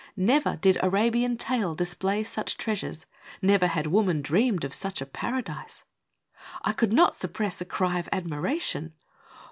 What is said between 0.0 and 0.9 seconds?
Never did